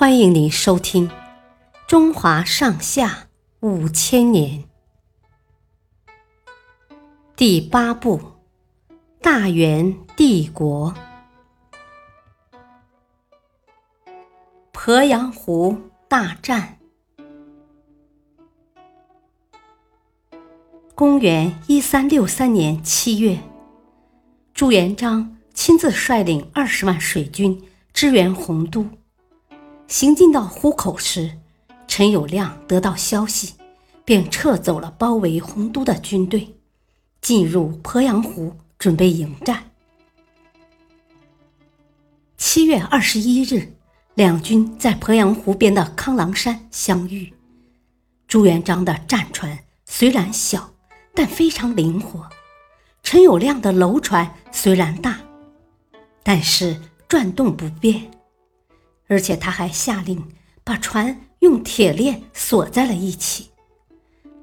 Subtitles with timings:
[0.00, 1.08] 欢迎您收听
[1.86, 3.28] 《中华上下
[3.60, 4.64] 五千年》
[7.36, 8.18] 第八部
[9.20, 10.94] 《大元帝国》——
[14.72, 16.78] 鄱阳湖大战。
[20.94, 23.38] 公元一三六三年七月，
[24.54, 28.86] 朱元璋亲自率领二十万水军支援洪都。
[29.90, 31.36] 行进到湖口时，
[31.88, 33.54] 陈友谅得到消息，
[34.04, 36.54] 便撤走了包围洪都的军队，
[37.20, 39.72] 进入鄱阳湖准备迎战。
[42.36, 43.74] 七月二十一日，
[44.14, 47.34] 两军在鄱阳湖边的康郎山相遇。
[48.28, 50.72] 朱元璋的战船虽然小，
[51.12, 52.20] 但非常灵活；
[53.02, 55.18] 陈友谅的楼船虽然大，
[56.22, 58.08] 但是转动不便。
[59.10, 60.24] 而且他还下令
[60.62, 63.50] 把船用铁链锁在了一起，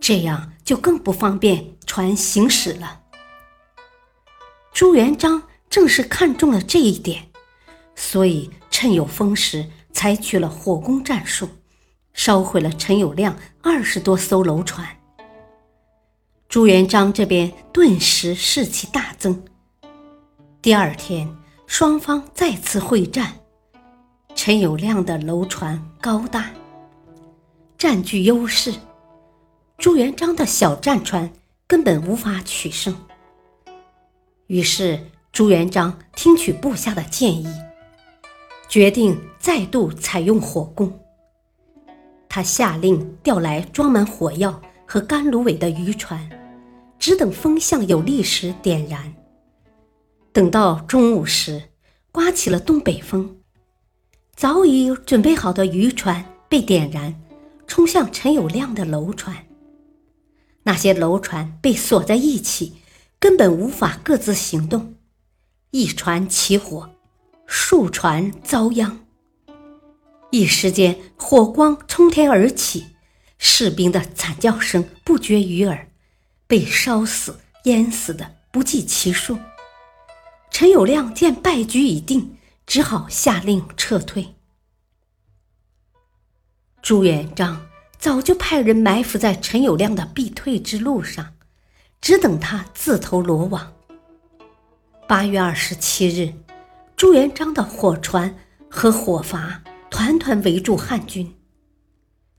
[0.00, 3.02] 这样就更不方便船行驶了。
[4.72, 7.28] 朱元璋正是看中了这一点，
[7.94, 11.46] 所以趁有风时采取了火攻战术，
[12.14, 14.88] 烧毁了陈友谅二十多艘楼船。
[16.48, 19.44] 朱元璋这边顿时士气大增。
[20.62, 23.43] 第二天，双方再次会战。
[24.34, 26.50] 陈友谅的楼船高大，
[27.78, 28.74] 占据优势，
[29.78, 31.32] 朱元璋的小战船
[31.66, 32.94] 根本无法取胜。
[34.48, 35.00] 于是
[35.32, 37.46] 朱元璋听取部下的建议，
[38.68, 40.92] 决定再度采用火攻。
[42.28, 46.28] 他下令调来装满火药和干芦苇的渔船，
[46.98, 49.14] 只等风向有利时点燃。
[50.32, 51.70] 等到中午时，
[52.12, 53.36] 刮起了东北风。
[54.36, 57.14] 早已准备好的渔船被点燃，
[57.68, 59.46] 冲向陈友谅的楼船。
[60.64, 62.74] 那些楼船被锁在一起，
[63.20, 64.96] 根本无法各自行动。
[65.70, 66.90] 一船起火，
[67.46, 69.06] 数船遭殃。
[70.30, 72.86] 一时间，火光冲天而起，
[73.38, 75.88] 士兵的惨叫声不绝于耳，
[76.48, 79.38] 被烧死、淹死的不计其数。
[80.50, 82.36] 陈友谅见败局已定。
[82.66, 84.34] 只好下令撤退。
[86.82, 87.66] 朱元璋
[87.98, 91.34] 早就派人埋伏在陈友谅的必退之路上，
[92.00, 93.72] 只等他自投罗网。
[95.08, 96.34] 八月二十七日，
[96.96, 98.34] 朱元璋的火船
[98.70, 99.58] 和火筏
[99.90, 101.34] 团团围住汉军。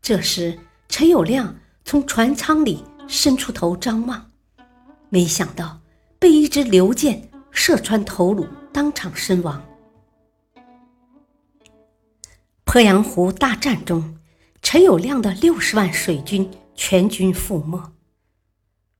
[0.00, 1.52] 这时，陈友谅
[1.84, 4.30] 从船舱里伸出头张望，
[5.08, 5.80] 没想到
[6.18, 9.62] 被一支流箭射穿头颅，当场身亡。
[12.70, 14.16] 鄱阳湖大战中，
[14.62, 17.90] 陈友谅的六十万水军全军覆没，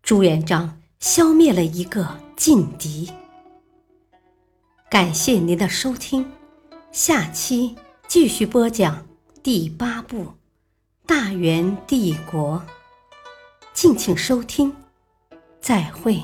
[0.03, 3.12] 朱元璋消灭了一个劲敌。
[4.91, 6.28] 感谢您的收听，
[6.91, 7.76] 下期
[8.09, 9.06] 继续播讲
[9.41, 10.25] 第八部
[11.06, 12.60] 《大元帝国》，
[13.72, 14.75] 敬请收听，
[15.60, 16.20] 再会。